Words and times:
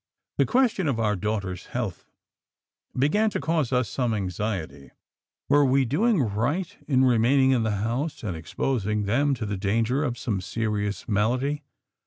The 0.39 0.47
question 0.47 0.87
of 0.87 0.99
our 0.99 1.15
daughters' 1.15 1.67
health 1.67 2.05
began 2.97 3.29
to 3.29 3.39
cause 3.39 3.71
us 3.71 3.87
some 3.87 4.15
anxiety; 4.15 4.89
were 5.47 5.63
we 5.63 5.85
doing 5.85 6.21
right 6.23 6.75
in 6.87 7.05
remaining 7.05 7.51
in 7.51 7.61
the 7.61 7.69
house 7.85 8.23
and 8.23 8.35
exposing 8.35 9.03
them 9.03 9.35
to 9.35 9.45
the 9.45 9.57
danger 9.57 10.03
of 10.03 10.17
some 10.17 10.41
serious 10.41 11.07
malady? 11.07 11.61